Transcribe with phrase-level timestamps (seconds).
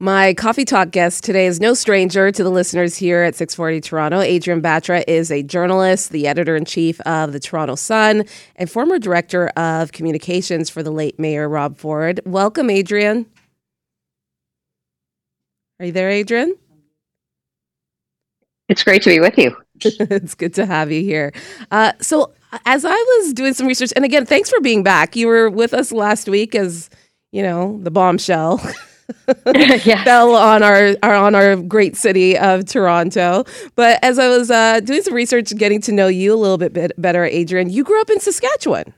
[0.00, 4.20] My coffee talk guest today is no stranger to the listeners here at 640 Toronto.
[4.20, 8.24] Adrienne Batra is a journalist, the editor in chief of the Toronto Sun,
[8.54, 12.20] and former director of communications for the late Mayor Rob Ford.
[12.24, 13.26] Welcome, Adrienne.
[15.80, 16.54] Are you there, Adrienne?
[18.68, 19.56] It's great to be with you.
[19.80, 21.32] it's good to have you here.
[21.72, 22.32] Uh, so,
[22.66, 25.16] as I was doing some research, and again, thanks for being back.
[25.16, 26.88] You were with us last week as,
[27.32, 28.60] you know, the bombshell.
[29.84, 30.04] yeah.
[30.04, 33.44] fell on our, our, on our great city of Toronto.
[33.74, 36.72] But as I was uh, doing some research, getting to know you a little bit,
[36.72, 38.94] bit better, Adrienne, you grew up in Saskatchewan.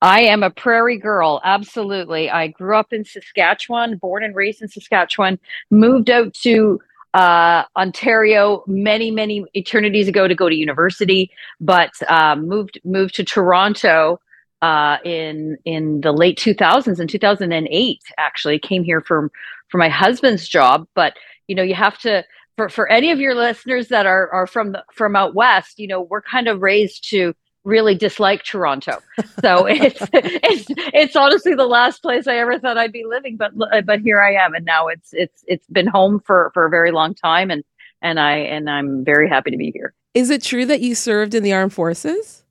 [0.00, 2.28] I am a prairie girl, absolutely.
[2.28, 5.38] I grew up in Saskatchewan, born and raised in Saskatchewan,
[5.70, 6.80] moved out to
[7.14, 13.24] uh, Ontario many, many eternities ago to go to university, but um, moved moved to
[13.24, 14.20] Toronto
[14.62, 19.30] uh, in in the late 2000s in 2008 actually came here for
[19.68, 21.14] for my husband's job but
[21.48, 22.24] you know you have to
[22.56, 25.86] for for any of your listeners that are are from the, from out west you
[25.86, 29.00] know we're kind of raised to really dislike Toronto.
[29.40, 33.52] So it's it's it's honestly the last place I ever thought I'd be living, but
[33.86, 36.90] but here I am, and now it's it's it's been home for for a very
[36.90, 37.64] long time, and
[38.00, 39.94] and I and I'm very happy to be here.
[40.14, 42.41] Is it true that you served in the armed forces?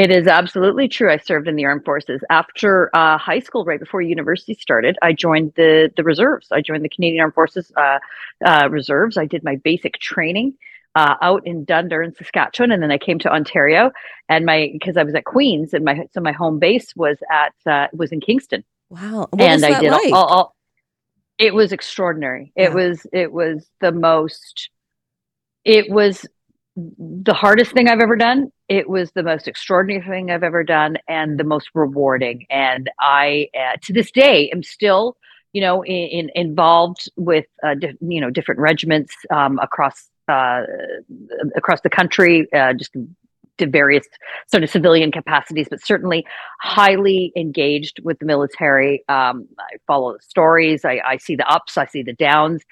[0.00, 1.12] It is absolutely true.
[1.12, 4.96] I served in the armed forces after uh, high school, right before university started.
[5.02, 6.48] I joined the the reserves.
[6.50, 7.98] I joined the Canadian Armed Forces uh,
[8.42, 9.18] uh, reserves.
[9.18, 10.54] I did my basic training
[10.94, 13.92] uh, out in Dundurn in Saskatchewan, and then I came to Ontario.
[14.30, 17.52] And my because I was at Queens, and my so my home base was at
[17.66, 18.64] uh, was in Kingston.
[18.88, 19.28] Wow!
[19.32, 20.14] What and I did like?
[20.14, 20.56] all, all,
[21.36, 22.52] It was extraordinary.
[22.56, 24.70] It was it was the most.
[25.62, 26.24] It was
[26.76, 28.52] the hardest thing I've ever done.
[28.68, 32.46] It was the most extraordinary thing I've ever done and the most rewarding.
[32.50, 35.16] And I, uh, to this day, am still,
[35.52, 40.62] you know, in, in involved with, uh, di- you know, different regiments um, across uh,
[41.56, 42.92] across the country, uh, just
[43.60, 44.06] to various
[44.50, 46.26] sort of civilian capacities, but certainly
[46.60, 49.04] highly engaged with the military.
[49.08, 50.84] Um, I follow the stories.
[50.84, 51.78] I, I, see the ups.
[51.78, 52.62] I see the downs.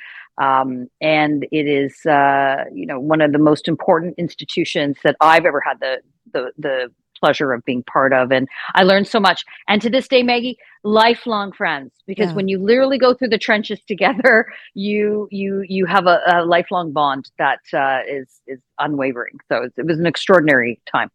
[0.41, 5.45] Um, and it is, uh, you know, one of the most important institutions that I've
[5.45, 5.99] ever had the
[6.33, 9.45] the the pleasure of being part of, and I learned so much.
[9.67, 12.35] And to this day, Maggie, lifelong friends, because yeah.
[12.35, 16.93] when you literally go through the trenches together, you you you have a, a lifelong
[16.93, 19.39] bond that uh, is is unwavering.
[19.49, 21.11] So it was an extraordinary time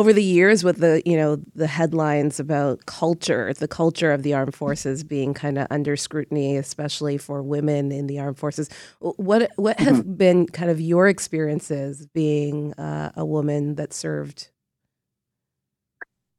[0.00, 4.32] over the years with the you know the headlines about culture the culture of the
[4.32, 8.70] armed forces being kind of under scrutiny especially for women in the armed forces.
[9.00, 10.14] What what have mm-hmm.
[10.14, 14.48] been kind of your experiences being uh, a woman that served?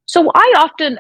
[0.08, 0.98] So i often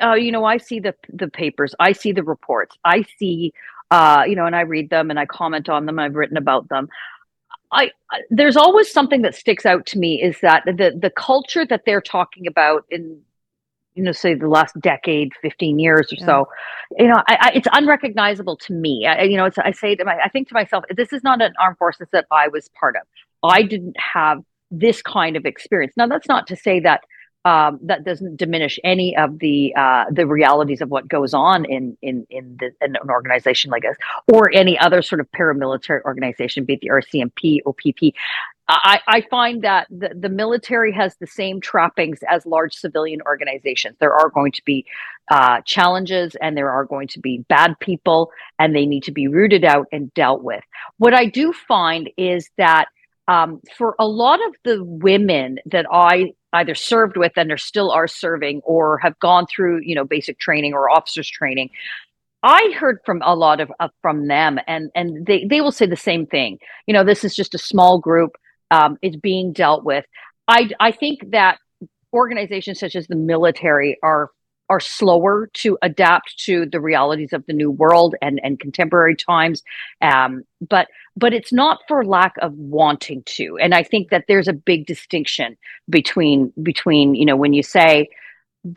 [0.00, 3.52] uh, you know i see the the papers i see the reports i see
[3.90, 6.68] uh, you know and i read them and i comment on them i've written about
[6.68, 6.88] them
[7.76, 7.90] I,
[8.30, 12.00] there's always something that sticks out to me is that the the culture that they're
[12.00, 13.20] talking about in
[13.94, 16.26] you know say the last decade 15 years or yeah.
[16.26, 16.48] so
[16.98, 19.06] you know I, I, it's unrecognizable to me.
[19.06, 21.52] I, you know I say to my I think to myself this is not an
[21.60, 23.02] armed forces that I was part of.
[23.42, 25.94] I didn't have this kind of experience.
[25.96, 27.04] Now that's not to say that
[27.46, 31.96] um, that doesn't diminish any of the uh, the realities of what goes on in
[32.02, 33.94] in in, the, in, an organization like us
[34.26, 38.14] or any other sort of paramilitary organization, be it the RCMP, or OPP.
[38.68, 43.96] I, I find that the, the military has the same trappings as large civilian organizations.
[44.00, 44.84] There are going to be
[45.30, 49.28] uh, challenges and there are going to be bad people, and they need to be
[49.28, 50.64] rooted out and dealt with.
[50.98, 52.86] What I do find is that
[53.28, 57.90] um, for a lot of the women that I either served with and are still
[57.90, 61.70] are serving or have gone through you know basic training or officers training.
[62.42, 65.86] I heard from a lot of uh, from them and and they they will say
[65.86, 66.58] the same thing.
[66.86, 68.36] You know this is just a small group
[68.70, 70.04] um, it's being dealt with.
[70.48, 71.58] I i think that
[72.12, 74.30] organizations such as the military are
[74.68, 79.62] are slower to adapt to the realities of the new world and, and contemporary times.
[80.02, 83.56] Um, but but it's not for lack of wanting to.
[83.58, 85.56] And I think that there's a big distinction
[85.88, 88.08] between between, you know, when you say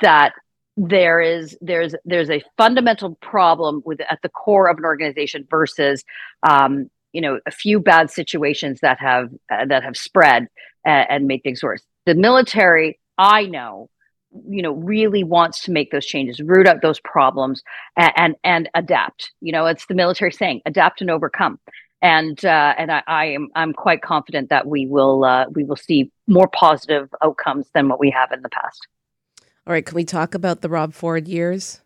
[0.01, 0.33] that
[0.77, 6.05] there is there's there's a fundamental problem with at the core of an organization versus
[6.47, 10.47] um, you know a few bad situations that have uh, that have spread
[10.85, 11.83] uh, and made things worse.
[12.05, 13.89] The military, I know,
[14.47, 17.63] you know really wants to make those changes root out those problems
[17.97, 21.59] and and, and adapt you know it's the military saying adapt and overcome
[22.01, 25.75] and uh, and I, I, am I'm quite confident that we will uh, we will
[25.75, 28.87] see more positive outcomes than what we have in the past.
[29.67, 31.81] All right, can we talk about the Rob Ford years?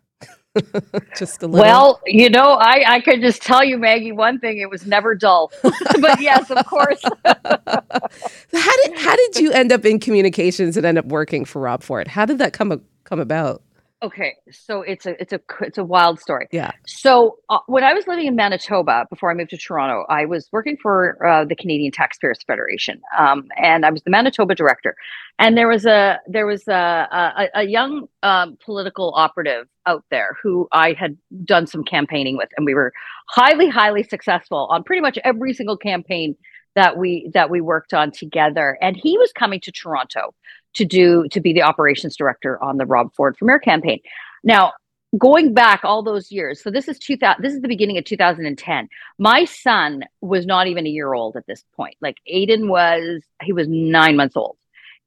[1.16, 1.60] just a little.
[1.60, 5.14] Well, you know, I I could just tell you, Maggie, one thing: it was never
[5.14, 5.52] dull.
[5.62, 7.02] but yes, of course.
[7.24, 11.82] how did how did you end up in communications and end up working for Rob
[11.82, 12.08] Ford?
[12.08, 13.62] How did that come come about?
[14.04, 16.46] Okay, so it's a it's a it's a wild story.
[16.52, 16.72] Yeah.
[16.86, 20.46] So uh, when I was living in Manitoba before I moved to Toronto, I was
[20.52, 24.94] working for uh, the Canadian Taxpayers Federation, um, and I was the Manitoba director.
[25.38, 30.36] And there was a there was a a, a young um, political operative out there
[30.42, 32.92] who I had done some campaigning with, and we were
[33.30, 36.36] highly highly successful on pretty much every single campaign
[36.74, 38.76] that we that we worked on together.
[38.82, 40.34] And he was coming to Toronto
[40.74, 44.00] to do to be the operations director on the Rob Ford for Mayor campaign.
[44.42, 44.72] Now,
[45.16, 48.88] going back all those years, so this is 2000 this is the beginning of 2010.
[49.18, 51.96] My son was not even a year old at this point.
[52.00, 54.56] Like Aiden was he was 9 months old.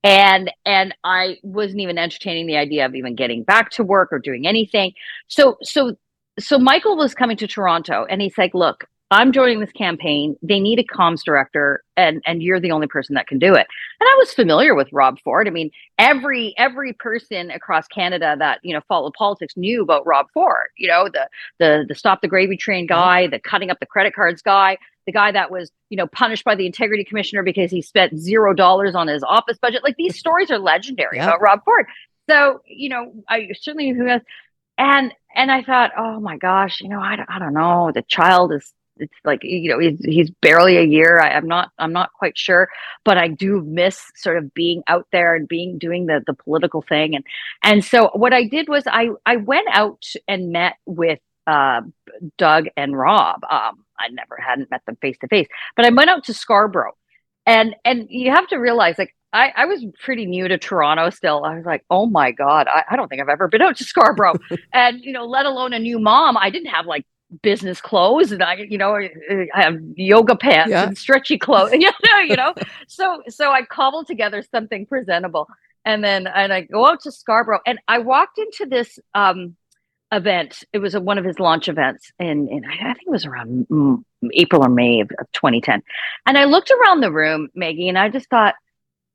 [0.04, 4.20] And and I wasn't even entertaining the idea of even getting back to work or
[4.20, 4.94] doing anything.
[5.28, 5.96] So so
[6.40, 10.36] so Michael was coming to Toronto and he's like, "Look, I'm joining this campaign.
[10.42, 13.66] They need a comms director, and and you're the only person that can do it.
[14.00, 15.48] And I was familiar with Rob Ford.
[15.48, 20.28] I mean, every every person across Canada that you know followed politics knew about Rob
[20.34, 20.68] Ford.
[20.78, 22.96] You know, the the the stop the gravy train mm-hmm.
[22.96, 26.44] guy, the cutting up the credit cards guy, the guy that was you know punished
[26.44, 29.84] by the integrity commissioner because he spent zero dollars on his office budget.
[29.84, 31.86] Like these stories are legendary about Rob Ford.
[32.30, 34.22] So you know, I certainly who has
[34.78, 37.92] and and I thought, oh my gosh, you know, I, I don't know.
[37.94, 41.72] The child is it's like you know he's, he's barely a year I, am not
[41.80, 42.70] i'm not quite sure
[43.04, 46.82] but i do miss sort of being out there and being doing the the political
[46.82, 47.24] thing and
[47.64, 51.82] and so what i did was i i went out and met with uh,
[52.38, 56.10] doug and rob um, i never hadn't met them face to face but i went
[56.10, 56.96] out to scarborough
[57.46, 61.44] and and you have to realize like I, I was pretty new to Toronto still.
[61.44, 63.84] I was like, oh my God, I, I don't think I've ever been out to
[63.84, 64.36] Scarborough.
[64.74, 66.38] and, you know, let alone a new mom.
[66.38, 67.06] I didn't have like
[67.42, 69.10] business clothes and I, you know, I
[69.54, 70.88] have yoga pants yeah.
[70.88, 72.54] and stretchy clothes, you know, you know.
[72.88, 75.48] so so I cobbled together something presentable.
[75.86, 79.56] And then and I go out to Scarborough and I walked into this um
[80.12, 80.64] event.
[80.74, 83.68] It was a, one of his launch events in, in I think it was around
[84.34, 85.84] April or May of, of 2010.
[86.26, 88.56] And I looked around the room, Maggie, and I just thought,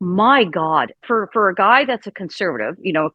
[0.00, 3.10] my God, for for a guy that's a conservative, you know,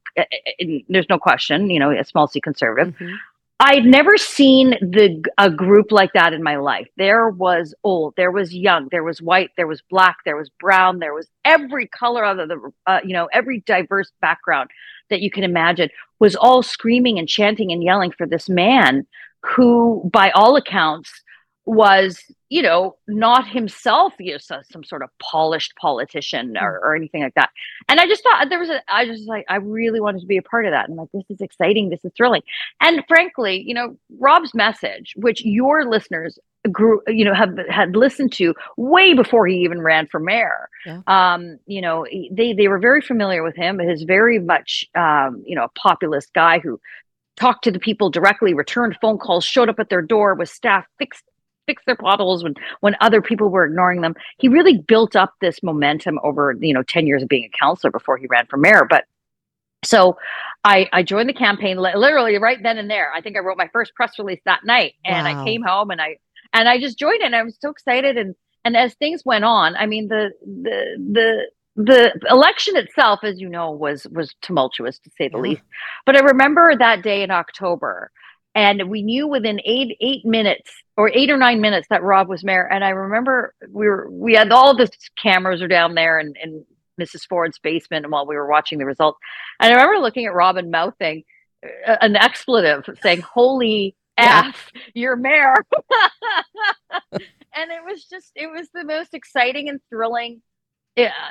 [0.87, 2.93] there's no question, you know, a small c conservative.
[2.95, 3.15] Mm-hmm.
[3.59, 6.87] I'd never seen the a group like that in my life.
[6.95, 10.99] There was old, there was young, there was white, there was black, there was brown,
[10.99, 14.69] there was every color of the, uh, you know, every diverse background
[15.09, 15.89] that you can imagine
[16.19, 19.07] was all screaming and chanting and yelling for this man
[19.43, 21.09] who, by all accounts,
[21.65, 26.63] was you know not himself you know, some sort of polished politician hmm.
[26.63, 27.49] or, or anything like that
[27.87, 30.37] and i just thought there was a i just like i really wanted to be
[30.37, 32.41] a part of that and like this is exciting this is thrilling
[32.81, 36.39] and frankly you know rob's message which your listeners
[36.71, 41.01] grew you know have had listened to way before he even ran for mayor yeah.
[41.07, 45.55] um you know they they were very familiar with him He's very much um you
[45.55, 46.79] know a populist guy who
[47.37, 50.85] talked to the people directly returned phone calls showed up at their door with staff
[50.97, 51.23] fixed
[51.67, 54.15] fix their potholes when when other people were ignoring them.
[54.39, 57.91] He really built up this momentum over you know ten years of being a councillor
[57.91, 58.87] before he ran for mayor.
[58.89, 59.05] But
[59.85, 60.17] so
[60.63, 63.11] I, I joined the campaign literally right then and there.
[63.13, 65.41] I think I wrote my first press release that night, and wow.
[65.41, 66.17] I came home and I
[66.53, 67.25] and I just joined it.
[67.25, 68.33] And I was so excited, and
[68.65, 73.49] and as things went on, I mean the the the the election itself, as you
[73.49, 75.43] know, was was tumultuous to say the yeah.
[75.43, 75.63] least.
[76.05, 78.11] But I remember that day in October
[78.57, 82.43] and we knew within eight eight minutes or eight or nine minutes that Rob was
[82.43, 82.67] mayor.
[82.67, 84.89] And I remember we were we had all the
[85.21, 86.65] cameras are down there in, in
[86.99, 87.27] Mrs.
[87.29, 89.19] Ford's basement, and while we were watching the results,
[89.59, 91.23] and I remember looking at Rob and mouthing
[91.63, 94.45] uh, an expletive, saying "Holy yeah.
[94.47, 95.53] f, you're mayor!"
[97.11, 97.21] and
[97.71, 100.41] it was just it was the most exciting and thrilling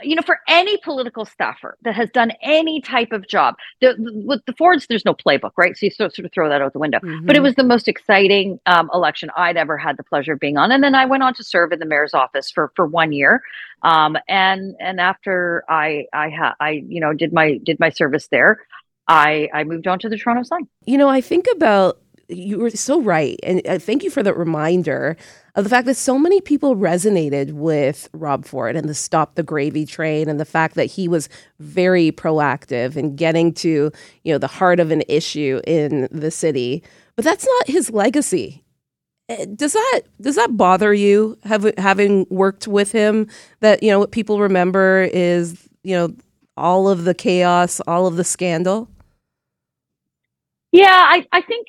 [0.03, 4.45] you know, for any political staffer that has done any type of job, the, with
[4.47, 5.77] the Fords, there's no playbook, right?
[5.77, 6.99] So you sort of throw that out the window.
[6.99, 7.27] Mm-hmm.
[7.27, 7.45] But it mm-hmm.
[7.45, 10.71] was the most exciting um, election I'd ever had the pleasure of being on.
[10.71, 13.43] And then I went on to serve in the mayor's office for for one year.
[13.83, 18.29] Um, and and after I I ha- I you know did my did my service
[18.29, 18.61] there,
[19.09, 20.69] I I moved on to the Toronto Sun.
[20.85, 23.39] You know, I think about you were so right.
[23.43, 25.17] And uh, thank you for the reminder
[25.55, 29.43] of the fact that so many people resonated with Rob Ford and the Stop the
[29.43, 31.29] Gravy train and the fact that he was
[31.61, 33.91] very proactive in getting to,
[34.25, 36.83] you know, the heart of an issue in the city.
[37.15, 38.65] But that's not his legacy.
[39.29, 43.29] Uh, does that does that bother you have, having worked with him
[43.61, 46.15] that you know what people remember is you know
[46.57, 48.89] all of the chaos all of the scandal
[50.73, 51.69] Yeah, I, I think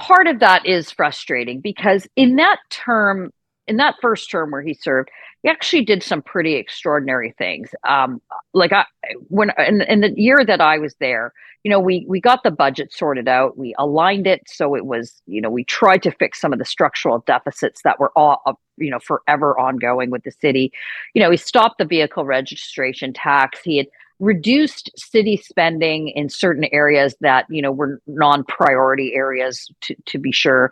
[0.00, 3.32] part of that is frustrating because in that term,
[3.66, 5.10] in that first term where he served,
[5.42, 7.70] he actually did some pretty extraordinary things.
[7.88, 8.20] Um,
[8.52, 8.84] like I,
[9.28, 12.50] when in, in the year that I was there, you know, we we got the
[12.50, 13.58] budget sorted out.
[13.58, 16.64] We aligned it so it was, you know, we tried to fix some of the
[16.64, 20.72] structural deficits that were all, uh, you know, forever ongoing with the city.
[21.14, 23.60] You know, he stopped the vehicle registration tax.
[23.62, 23.86] He had
[24.20, 30.30] reduced city spending in certain areas that you know were non-priority areas to, to be
[30.30, 30.70] sure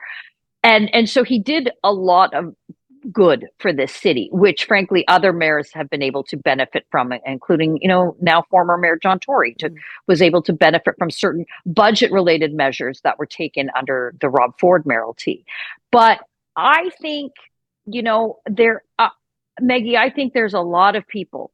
[0.62, 2.54] and and so he did a lot of
[3.12, 7.78] good for this city, which frankly other mayors have been able to benefit from, including,
[7.80, 9.76] you know, now former Mayor John Tory to, mm-hmm.
[10.06, 14.58] was able to benefit from certain budget related measures that were taken under the Rob
[14.58, 15.44] Ford mayoralty.
[15.90, 16.20] But
[16.56, 17.32] I think,
[17.86, 19.10] you know, there, uh,
[19.60, 21.52] Maggie, I think there's a lot of people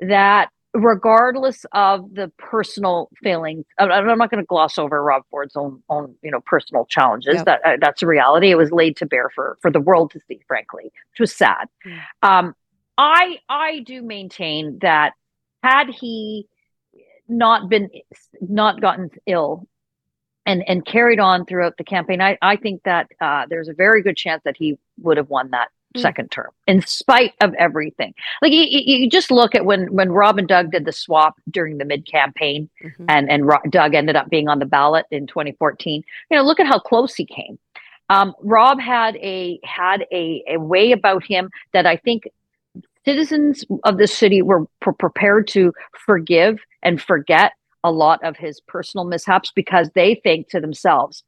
[0.00, 5.82] that regardless of the personal feelings i'm not going to gloss over rob ford's own
[5.90, 7.44] own you know personal challenges yep.
[7.44, 10.18] that uh, that's a reality it was laid to bear for for the world to
[10.28, 11.98] see frankly which was sad mm.
[12.22, 12.54] um
[12.96, 15.12] i i do maintain that
[15.62, 16.46] had he
[17.28, 17.90] not been
[18.40, 19.66] not gotten ill
[20.46, 24.02] and and carried on throughout the campaign i i think that uh, there's a very
[24.02, 25.68] good chance that he would have won that.
[26.00, 28.14] Second term in spite of everything.
[28.40, 31.78] Like you, you, just look at when when rob and doug did the swap during
[31.78, 33.04] the mid campaign mm-hmm.
[33.08, 36.60] and and Ro- doug ended up being on the ballot in 2014 you know look
[36.60, 37.58] at how close he came.
[38.10, 42.28] Um, rob had a had a, a way about him that i think
[43.04, 45.72] citizens of the city were pre- prepared to
[46.04, 47.52] forgive and forget
[47.84, 51.24] a lot of his personal mishaps because they think to themselves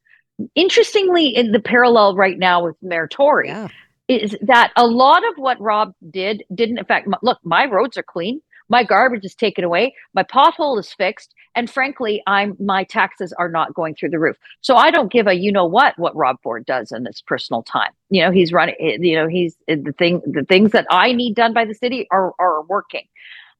[0.55, 3.69] interestingly in the parallel right now with mayor tory yeah
[4.09, 7.07] is that a lot of what Rob did didn't affect.
[7.07, 8.41] My, look, my roads are clean.
[8.69, 9.95] My garbage is taken away.
[10.15, 14.37] My pothole is fixed, and frankly, I'm my taxes are not going through the roof.
[14.63, 17.63] So I don't give a you know what what Rob Ford does in his personal
[17.63, 17.93] time.
[18.11, 18.75] You know, he's running.
[18.81, 20.23] Eh, you know, he's eh, the thing.
[20.27, 23.07] The things that I need done by the city are are working.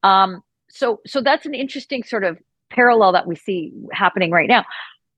[0.03, 2.39] Um, so so that's an interesting sort of
[2.71, 4.65] parallel that we see happening right now.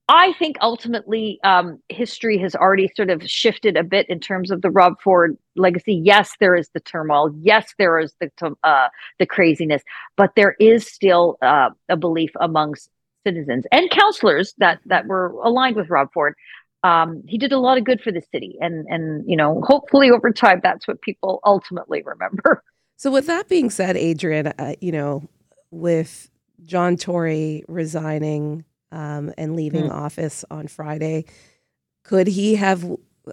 [0.09, 4.61] I think ultimately um, history has already sort of shifted a bit in terms of
[4.61, 5.93] the Rob Ford legacy.
[5.93, 7.35] Yes, there is the turmoil.
[7.41, 8.31] Yes, there is the
[8.63, 8.87] uh,
[9.19, 9.81] the craziness,
[10.15, 12.89] but there is still uh, a belief amongst
[13.25, 16.35] citizens and councillors that that were aligned with Rob Ford.
[16.83, 20.09] Um, he did a lot of good for the city, and and you know, hopefully
[20.09, 22.63] over time, that's what people ultimately remember.
[22.99, 25.29] So, with that being said, Adrienne, uh, you know,
[25.69, 26.31] with
[26.65, 29.91] John Tory resigning um, and leaving mm.
[29.91, 31.25] office on Friday.
[32.03, 32.85] Could he have?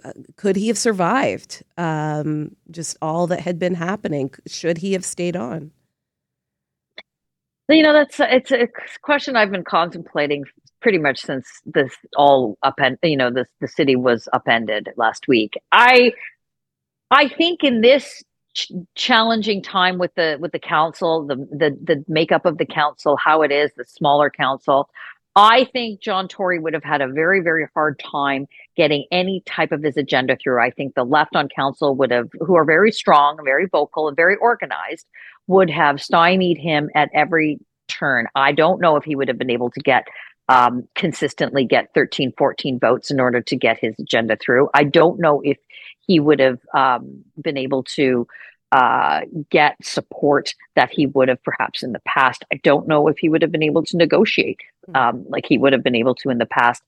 [0.03, 4.31] Uh, could he have survived um, just all that had been happening?
[4.45, 5.71] Should he have stayed on?
[7.69, 8.67] You know, that's it's a
[9.01, 10.43] question I've been contemplating
[10.81, 12.97] pretty much since this all upend.
[13.01, 15.55] You know, this the city was upended last week.
[15.71, 16.13] I
[17.09, 22.05] I think in this ch- challenging time with the with the council, the the the
[22.07, 24.89] makeup of the council, how it is, the smaller council.
[25.35, 29.73] I think John Tory would have had a very, very hard time getting any type
[29.73, 30.61] of his agenda through.
[30.61, 34.15] I think the left on council would have, who are very strong, very vocal, and
[34.15, 35.05] very organized,
[35.47, 38.27] would have stymied him at every turn.
[38.33, 40.07] I don't know if he would have been able to get
[40.47, 44.69] um, consistently get 13, 14 votes in order to get his agenda through.
[44.73, 45.57] I don't know if
[46.07, 48.27] he would have um, been able to
[48.75, 52.43] uh, get support that he would have perhaps in the past.
[52.51, 54.95] I don't know if he would have been able to negotiate hmm.
[54.95, 56.83] um, like he would have been able to in the past.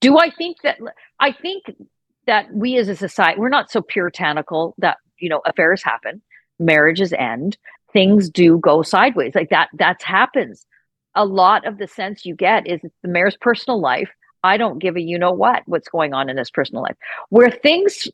[0.00, 0.76] Do I think that?
[1.18, 1.64] I think
[2.26, 6.20] that we as a society, we're not so puritanical that you know affairs happen,
[6.58, 7.56] marriages end,
[7.94, 9.34] things do go sideways.
[9.34, 10.66] Like that, that happens.
[11.14, 14.10] A lot of the sense you get is it's the mayor's personal life.
[14.44, 16.96] I don't give a you know what what's going on in his personal life.
[17.30, 18.06] Where things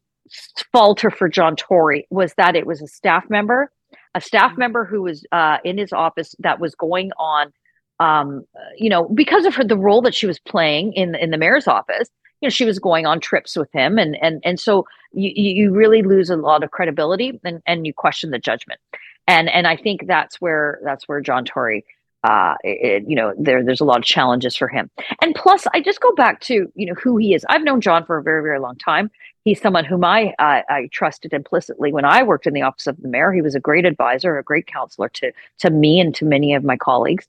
[0.72, 3.70] falter for John Tory was that it was a staff member,
[4.14, 4.60] a staff mm-hmm.
[4.60, 7.52] member who was uh, in his office that was going on,
[8.00, 8.44] um,
[8.76, 11.68] you know, because of her the role that she was playing in in the mayor's
[11.68, 12.08] office.
[12.40, 15.72] You know, she was going on trips with him, and and and so you you
[15.72, 18.80] really lose a lot of credibility, and and you question the judgment,
[19.28, 21.84] and and I think that's where that's where John Tory
[22.24, 24.90] uh, it, you know, there there's a lot of challenges for him.
[25.20, 27.44] And plus, I just go back to you know who he is.
[27.48, 29.10] I've known John for a very very long time
[29.44, 33.00] he's someone whom I, I, I trusted implicitly when I worked in the office of
[33.00, 33.32] the mayor.
[33.32, 36.64] He was a great advisor, a great counselor to to me and to many of
[36.64, 37.26] my colleagues.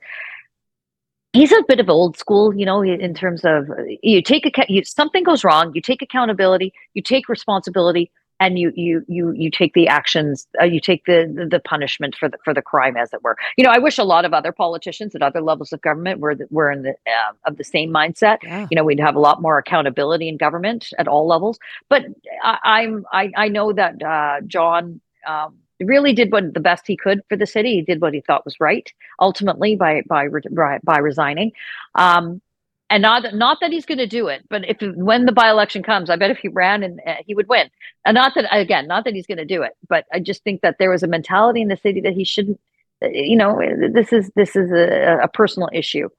[1.34, 3.68] He's a bit of old school, you know, in terms of
[4.04, 4.70] you take account.
[4.70, 8.12] You, something goes wrong, you take accountability, you take responsibility,
[8.44, 12.28] and you you you you take the actions uh, you take the, the, punishment for
[12.28, 13.38] the for the crime as it were.
[13.58, 16.36] You know i wish a lot of other politicians at other levels of government were
[16.50, 18.38] were in the uh, of the same mindset.
[18.44, 18.68] Yeah.
[18.70, 21.58] you know we'd have a lot more accountability in government at all levels.
[21.90, 22.06] But
[22.44, 26.96] I, am I, I know that uh, john um, really did what the best he
[26.96, 27.76] could for the city.
[27.76, 31.52] He did what he thought was right ultimately by by by, by resigning.
[31.96, 32.42] Um,
[32.90, 35.84] and not not that he's going to do it, but if when the by election
[35.84, 37.70] comes, I bet if he ran and uh, he would win.
[38.06, 40.62] And not that again, not that he's going to do it, but I just think
[40.62, 42.60] that there was a mentality in the city that he shouldn't.
[43.04, 43.60] Uh, you know,
[43.92, 46.10] this is this is a, a personal issue.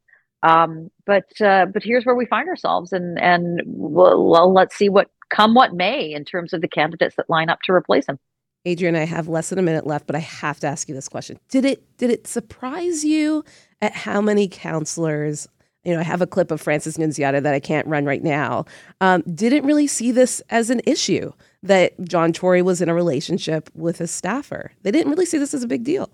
[0.42, 4.88] Um, but uh, but here's where we find ourselves, and and well, well, let's see
[4.88, 8.18] what come what may in terms of the candidates that line up to replace him.
[8.66, 11.08] Adrienne, I have less than a minute left, but I have to ask you this
[11.08, 13.44] question: Did it did it surprise you
[13.80, 15.46] at how many councillors
[15.84, 18.64] you know, I have a clip of Frances Nunziata that I can't run right now,
[19.00, 23.70] um, didn't really see this as an issue that John Tory was in a relationship
[23.74, 24.72] with a staffer.
[24.82, 26.10] They didn't really see this as a big deal.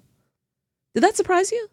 [0.95, 1.69] Did that surprise you?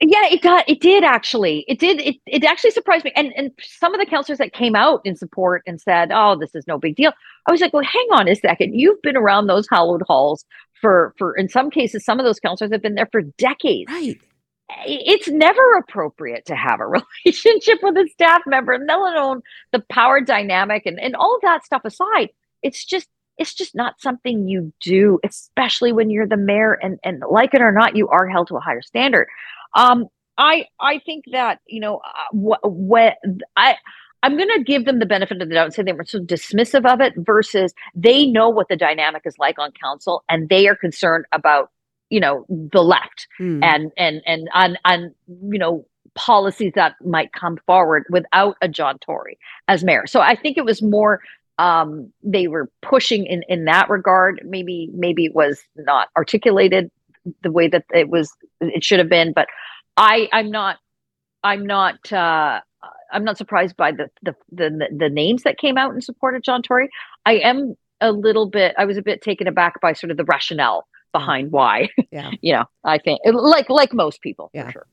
[0.00, 1.64] Yeah, it got it did actually.
[1.68, 3.12] It did it it actually surprised me.
[3.16, 6.54] And and some of the councillors that came out in support and said, "Oh, this
[6.54, 7.12] is no big deal."
[7.46, 8.78] I was like, "Well, hang on a second.
[8.78, 10.44] You've been around those hallowed halls
[10.82, 14.20] for for in some cases some of those councillors have been there for decades." Right
[14.84, 16.86] it's never appropriate to have a
[17.24, 19.42] relationship with a staff member, and let alone
[19.72, 22.30] the power dynamic and, and all that stuff aside.
[22.62, 27.22] It's just it's just not something you do, especially when you're the mayor and, and
[27.30, 29.28] like it or not, you are held to a higher standard.
[29.74, 30.06] Um,
[30.38, 33.18] I I think that you know uh, what what
[33.56, 33.76] I
[34.22, 36.18] I'm going to give them the benefit of the doubt and say they were so
[36.18, 40.66] dismissive of it versus they know what the dynamic is like on council and they
[40.66, 41.70] are concerned about
[42.10, 43.62] you know the left mm.
[43.62, 48.98] and and and on on you know policies that might come forward without a John
[48.98, 50.06] Tory as mayor.
[50.06, 51.20] So I think it was more
[51.58, 54.40] um, they were pushing in in that regard.
[54.44, 56.90] Maybe maybe it was not articulated
[57.42, 59.32] the way that it was it should have been.
[59.32, 59.48] But
[59.96, 60.78] I I'm not
[61.44, 62.60] I'm not uh,
[63.12, 66.42] I'm not surprised by the, the the the names that came out in support of
[66.42, 66.88] John Tory.
[67.24, 70.24] I am a little bit I was a bit taken aback by sort of the
[70.24, 70.86] rationale
[71.18, 71.88] behind why.
[72.10, 72.30] Yeah.
[72.42, 74.66] you know, I think like like most people yeah.
[74.66, 74.86] for sure.